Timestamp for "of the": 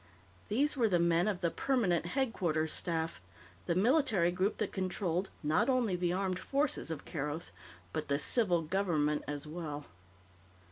1.27-1.51